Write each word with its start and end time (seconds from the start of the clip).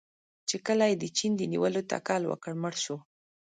چې 0.49 0.55
کله 0.65 0.85
یې 0.89 0.95
د 0.99 1.05
چین 1.17 1.31
د 1.37 1.41
نیولو 1.51 1.81
تکل 1.91 2.21
وکړ، 2.27 2.51
مړ 2.61 2.73
شو. 2.83 2.97